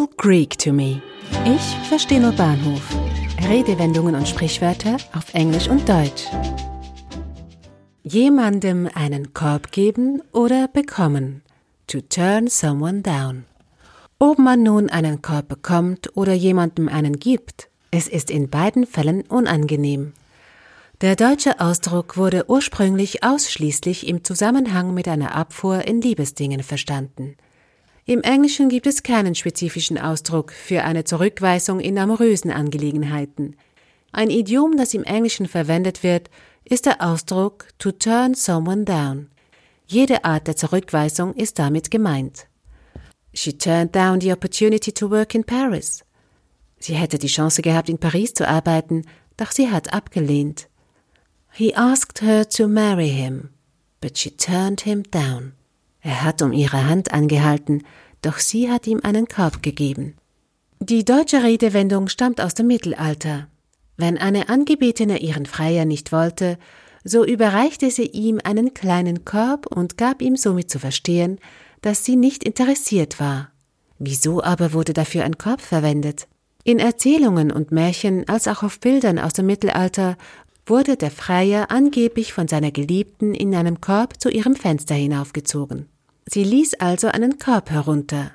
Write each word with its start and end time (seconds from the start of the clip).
all 0.00 0.08
Greek 0.16 0.56
to 0.58 0.72
me. 0.72 1.02
Ich 1.44 1.88
verstehe 1.88 2.20
nur 2.20 2.32
Bahnhof. 2.32 2.82
Redewendungen 3.48 4.14
und 4.14 4.26
Sprichwörter 4.26 4.96
auf 5.14 5.34
Englisch 5.34 5.68
und 5.68 5.88
Deutsch. 5.88 6.24
Jemandem 8.02 8.88
einen 8.94 9.34
Korb 9.34 9.72
geben 9.72 10.22
oder 10.32 10.68
bekommen. 10.68 11.42
To 11.86 12.00
turn 12.00 12.48
someone 12.48 13.02
down. 13.02 13.44
Ob 14.18 14.38
man 14.38 14.62
nun 14.62 14.90
einen 14.90 15.22
Korb 15.22 15.48
bekommt 15.48 16.16
oder 16.16 16.32
jemandem 16.32 16.88
einen 16.88 17.18
gibt, 17.18 17.68
es 17.90 18.08
ist 18.08 18.30
in 18.30 18.48
beiden 18.48 18.86
Fällen 18.86 19.22
unangenehm. 19.22 20.12
Der 21.00 21.16
deutsche 21.16 21.60
Ausdruck 21.60 22.16
wurde 22.16 22.48
ursprünglich 22.48 23.22
ausschließlich 23.24 24.06
im 24.06 24.22
Zusammenhang 24.22 24.94
mit 24.94 25.08
einer 25.08 25.34
Abfuhr 25.34 25.86
in 25.86 26.00
Liebesdingen 26.00 26.62
verstanden. 26.62 27.36
Im 28.06 28.22
Englischen 28.22 28.68
gibt 28.68 28.86
es 28.86 29.02
keinen 29.02 29.34
spezifischen 29.34 29.98
Ausdruck 29.98 30.52
für 30.52 30.84
eine 30.84 31.04
Zurückweisung 31.04 31.80
in 31.80 31.98
amorösen 31.98 32.50
Angelegenheiten. 32.50 33.56
Ein 34.12 34.30
Idiom, 34.30 34.76
das 34.76 34.94
im 34.94 35.04
Englischen 35.04 35.46
verwendet 35.46 36.02
wird, 36.02 36.30
ist 36.64 36.86
der 36.86 37.00
Ausdruck 37.00 37.68
to 37.78 37.92
turn 37.92 38.34
someone 38.34 38.84
down. 38.84 39.30
Jede 39.86 40.24
Art 40.24 40.46
der 40.46 40.56
Zurückweisung 40.56 41.34
ist 41.34 41.58
damit 41.58 41.90
gemeint. 41.90 42.46
She 43.32 43.56
turned 43.56 43.94
down 43.94 44.20
the 44.20 44.32
opportunity 44.32 44.92
to 44.92 45.10
work 45.10 45.34
in 45.34 45.44
Paris. 45.44 46.04
Sie 46.78 46.94
hätte 46.94 47.18
die 47.18 47.28
Chance 47.28 47.62
gehabt, 47.62 47.88
in 47.88 47.98
Paris 47.98 48.34
zu 48.34 48.48
arbeiten, 48.48 49.04
doch 49.36 49.52
sie 49.52 49.70
hat 49.70 49.92
abgelehnt. 49.92 50.68
He 51.52 51.74
asked 51.74 52.22
her 52.22 52.48
to 52.48 52.68
marry 52.68 53.08
him, 53.08 53.50
but 54.00 54.16
she 54.16 54.30
turned 54.30 54.82
him 54.82 55.02
down. 55.02 55.52
Er 56.02 56.24
hat 56.24 56.42
um 56.42 56.52
ihre 56.52 56.86
Hand 56.86 57.12
angehalten, 57.12 57.84
doch 58.22 58.38
sie 58.38 58.70
hat 58.70 58.86
ihm 58.86 59.00
einen 59.02 59.26
Korb 59.28 59.62
gegeben. 59.62 60.16
Die 60.80 61.04
deutsche 61.04 61.42
Redewendung 61.42 62.08
stammt 62.08 62.40
aus 62.40 62.54
dem 62.54 62.66
Mittelalter. 62.66 63.48
Wenn 63.96 64.16
eine 64.16 64.48
Angebetene 64.48 65.18
ihren 65.18 65.44
Freier 65.44 65.84
nicht 65.84 66.10
wollte, 66.10 66.58
so 67.04 67.24
überreichte 67.24 67.90
sie 67.90 68.06
ihm 68.06 68.40
einen 68.42 68.72
kleinen 68.72 69.24
Korb 69.24 69.66
und 69.66 69.98
gab 69.98 70.22
ihm 70.22 70.36
somit 70.36 70.70
zu 70.70 70.78
verstehen, 70.78 71.38
dass 71.82 72.04
sie 72.04 72.16
nicht 72.16 72.44
interessiert 72.44 73.20
war. 73.20 73.50
Wieso 73.98 74.42
aber 74.42 74.72
wurde 74.72 74.94
dafür 74.94 75.24
ein 75.24 75.36
Korb 75.38 75.60
verwendet? 75.60 76.28
In 76.64 76.78
Erzählungen 76.78 77.50
und 77.50 77.72
Märchen 77.72 78.28
als 78.28 78.48
auch 78.48 78.62
auf 78.62 78.80
Bildern 78.80 79.18
aus 79.18 79.34
dem 79.34 79.46
Mittelalter 79.46 80.16
wurde 80.70 80.96
der 80.96 81.10
Freier 81.10 81.70
angeblich 81.70 82.32
von 82.32 82.48
seiner 82.48 82.70
Geliebten 82.70 83.34
in 83.34 83.54
einem 83.54 83.80
Korb 83.80 84.20
zu 84.20 84.30
ihrem 84.30 84.54
Fenster 84.54 84.94
hinaufgezogen. 84.94 85.86
Sie 86.26 86.44
ließ 86.44 86.74
also 86.74 87.08
einen 87.08 87.38
Korb 87.38 87.70
herunter. 87.70 88.30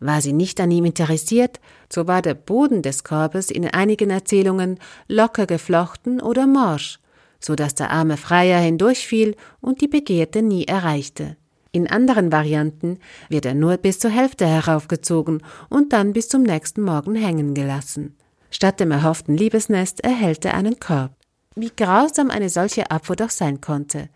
War 0.00 0.22
sie 0.22 0.32
nicht 0.32 0.58
an 0.58 0.70
ihm 0.70 0.86
interessiert, 0.86 1.60
so 1.92 2.06
war 2.08 2.22
der 2.22 2.34
Boden 2.34 2.80
des 2.80 3.04
Korbes 3.04 3.50
in 3.50 3.68
einigen 3.68 4.10
Erzählungen 4.10 4.78
locker 5.06 5.46
geflochten 5.46 6.20
oder 6.20 6.46
morsch, 6.46 6.98
so 7.40 7.54
dass 7.54 7.74
der 7.74 7.90
arme 7.90 8.16
Freier 8.16 8.58
hindurchfiel 8.58 9.36
und 9.60 9.82
die 9.82 9.88
Begehrte 9.88 10.42
nie 10.42 10.64
erreichte. 10.64 11.36
In 11.72 11.90
anderen 11.90 12.32
Varianten 12.32 12.98
wird 13.28 13.44
er 13.44 13.54
nur 13.54 13.76
bis 13.76 13.98
zur 13.98 14.10
Hälfte 14.10 14.46
heraufgezogen 14.46 15.42
und 15.68 15.92
dann 15.92 16.14
bis 16.14 16.30
zum 16.30 16.42
nächsten 16.42 16.80
Morgen 16.80 17.14
hängen 17.16 17.52
gelassen. 17.52 18.16
Statt 18.50 18.80
dem 18.80 18.92
erhofften 18.92 19.36
Liebesnest 19.36 20.00
erhält 20.00 20.46
er 20.46 20.54
einen 20.54 20.80
Korb. 20.80 21.12
Wie 21.58 21.72
grausam 21.74 22.30
eine 22.30 22.50
solche 22.50 22.90
Abfuhr 22.90 23.16
doch 23.16 23.30
sein 23.30 23.62
konnte. 23.62 24.10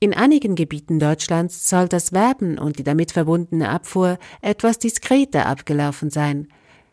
In 0.00 0.14
einigen 0.14 0.54
Gebieten 0.54 0.98
Deutschlands 0.98 1.68
soll 1.68 1.88
das 1.88 2.14
Werben 2.14 2.58
und 2.58 2.78
die 2.78 2.84
damit 2.84 3.12
verbundene 3.12 3.68
Abfuhr 3.68 4.16
etwas 4.40 4.78
diskreter 4.78 5.44
abgelaufen 5.44 6.08
sein. 6.08 6.48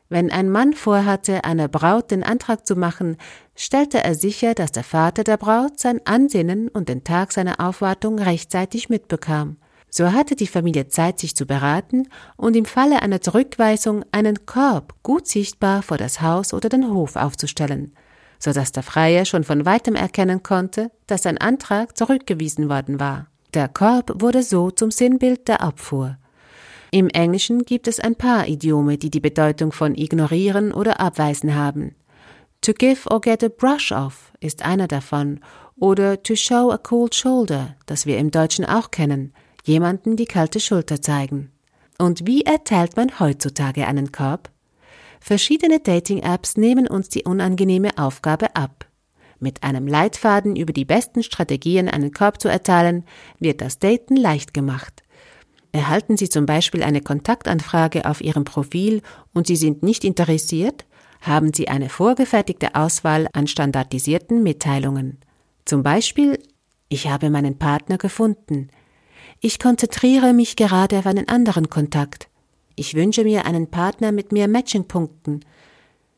Wenn 0.10 0.30
ein 0.30 0.50
Mann 0.50 0.74
vorhatte, 0.74 1.46
einer 1.46 1.70
Braut 1.70 2.12
den 2.12 2.22
Antrag 2.22 2.68
zu 2.68 2.76
machen, 2.76 3.16
stellte 3.56 4.04
er 4.04 4.14
sicher, 4.14 4.54
dass 4.54 4.74
der 4.74 4.84
Vater 4.84 5.24
der 5.24 5.38
Braut 5.38 5.80
sein 5.80 6.02
Ansinnen 6.04 6.68
und 6.68 6.90
den 6.90 7.06
Tag 7.06 7.32
seiner 7.32 7.62
Aufwartung 7.62 8.20
rechtzeitig 8.20 8.90
mitbekam. 8.90 9.56
So 9.90 10.12
hatte 10.12 10.36
die 10.36 10.48
Familie 10.48 10.90
Zeit, 10.90 11.18
sich 11.20 11.34
zu 11.34 11.46
beraten 11.46 12.10
und 12.36 12.58
im 12.58 12.66
Falle 12.66 13.02
einer 13.02 13.22
Zurückweisung 13.22 14.04
einen 14.12 14.46
Korb 14.46 14.96
gut 15.02 15.28
sichtbar 15.28 15.82
vor 15.82 15.96
das 15.96 16.20
Haus 16.20 16.54
oder 16.54 16.68
den 16.68 16.92
Hof 16.92 17.16
aufzustellen 17.16 17.94
so 18.44 18.52
dass 18.52 18.74
der 18.74 18.84
Freier 18.84 19.24
schon 19.24 19.46
von 19.46 19.66
weitem 19.66 19.96
erkennen 19.96 20.44
konnte, 20.44 20.92
dass 21.08 21.24
sein 21.24 21.38
Antrag 21.38 21.98
zurückgewiesen 21.98 22.68
worden 22.68 23.00
war. 23.00 23.28
Der 23.54 23.70
Korb 23.70 24.22
wurde 24.22 24.44
so 24.44 24.70
zum 24.70 24.92
Sinnbild 24.92 25.48
der 25.48 25.62
Abfuhr. 25.62 26.18
Im 26.92 27.08
Englischen 27.08 27.64
gibt 27.64 27.88
es 27.88 28.02
ein 28.02 28.16
paar 28.16 28.48
Idiome, 28.48 28.98
die 28.98 29.10
die 29.10 29.22
Bedeutung 29.22 29.72
von 29.72 29.96
ignorieren 29.96 30.74
oder 30.74 31.00
abweisen 31.00 31.56
haben. 31.56 31.96
To 32.62 32.74
give 32.74 33.10
or 33.10 33.22
get 33.22 33.44
a 33.44 33.48
brush 33.48 33.92
off 33.92 34.34
ist 34.42 34.64
einer 34.64 34.88
davon, 34.88 35.40
oder 35.78 36.22
to 36.22 36.36
show 36.36 36.70
a 36.70 36.78
cold 36.78 37.16
shoulder, 37.16 37.76
das 37.86 38.06
wir 38.06 38.18
im 38.18 38.30
Deutschen 38.30 38.66
auch 38.66 38.92
kennen, 38.92 39.34
jemanden 39.64 40.18
die 40.18 40.26
kalte 40.26 40.60
Schulter 40.60 41.02
zeigen. 41.02 41.52
Und 41.98 42.28
wie 42.28 42.42
erteilt 42.42 42.98
man 42.98 43.20
heutzutage 43.20 43.88
einen 43.88 44.12
Korb? 44.12 44.53
Verschiedene 45.26 45.80
Dating-Apps 45.80 46.58
nehmen 46.58 46.86
uns 46.86 47.08
die 47.08 47.24
unangenehme 47.24 47.98
Aufgabe 47.98 48.58
ab. 48.58 48.88
Mit 49.40 49.64
einem 49.64 49.88
Leitfaden 49.88 50.58
über 50.58 50.74
die 50.74 50.84
besten 50.84 51.24
Strategien, 51.24 51.88
einen 51.88 52.12
Korb 52.12 52.42
zu 52.42 52.50
erteilen, 52.50 53.06
wird 53.40 53.62
das 53.62 53.80
Daten 53.80 54.18
leicht 54.18 54.54
gemacht. 54.54 55.02
Erhalten 55.72 56.18
Sie 56.18 56.28
zum 56.28 56.46
Beispiel 56.46 56.84
eine 56.84 57.00
Kontaktanfrage 57.00 58.04
auf 58.04 58.20
Ihrem 58.20 58.44
Profil 58.44 59.02
und 59.34 59.48
Sie 59.48 59.56
sind 59.56 59.82
nicht 59.82 60.04
interessiert, 60.04 60.84
haben 61.22 61.54
Sie 61.54 61.70
eine 61.70 61.88
vorgefertigte 61.88 62.76
Auswahl 62.76 63.30
an 63.32 63.48
standardisierten 63.48 64.44
Mitteilungen. 64.44 65.20
Zum 65.64 65.84
Beispiel, 65.84 66.38
ich 66.90 67.08
habe 67.08 67.30
meinen 67.30 67.58
Partner 67.58 67.98
gefunden. 67.98 68.68
Ich 69.40 69.58
konzentriere 69.58 70.34
mich 70.34 70.58
gerade 70.58 71.00
auf 71.00 71.06
einen 71.06 71.30
anderen 71.30 71.70
Kontakt. 71.70 72.28
Ich 72.76 72.96
wünsche 72.96 73.24
mir 73.24 73.46
einen 73.46 73.68
Partner 73.70 74.12
mit 74.12 74.32
mehr 74.32 74.48
Matchingpunkten. 74.48 75.46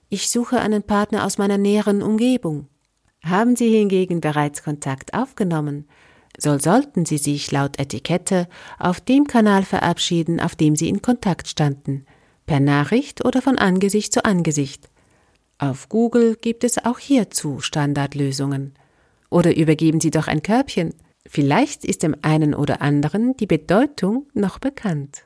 Ich 0.09 0.29
suche 0.29 0.61
einen 0.61 0.83
Partner 0.83 1.25
aus 1.25 1.37
meiner 1.37 1.57
näheren 1.57 2.01
Umgebung. 2.01 2.67
Haben 3.23 3.55
Sie 3.55 3.69
hingegen 3.69 4.21
bereits 4.21 4.63
Kontakt 4.63 5.13
aufgenommen, 5.13 5.87
so 6.37 6.57
sollten 6.59 7.05
Sie 7.05 7.17
sich 7.17 7.51
laut 7.51 7.79
Etikette 7.79 8.47
auf 8.77 8.99
dem 8.99 9.25
Kanal 9.25 9.63
verabschieden, 9.63 10.39
auf 10.39 10.55
dem 10.55 10.75
Sie 10.75 10.89
in 10.89 11.01
Kontakt 11.01 11.47
standen, 11.47 12.05
per 12.45 12.59
Nachricht 12.59 13.23
oder 13.23 13.41
von 13.41 13.57
Angesicht 13.57 14.13
zu 14.13 14.25
Angesicht. 14.25 14.89
Auf 15.57 15.87
Google 15.87 16.35
gibt 16.35 16.63
es 16.63 16.83
auch 16.83 16.99
hierzu 16.99 17.61
Standardlösungen. 17.61 18.73
Oder 19.29 19.55
übergeben 19.55 20.01
Sie 20.01 20.11
doch 20.11 20.27
ein 20.27 20.41
Körbchen. 20.41 20.93
Vielleicht 21.25 21.85
ist 21.85 22.03
dem 22.03 22.15
einen 22.21 22.53
oder 22.53 22.81
anderen 22.81 23.35
die 23.37 23.47
Bedeutung 23.47 24.27
noch 24.33 24.59
bekannt. 24.59 25.25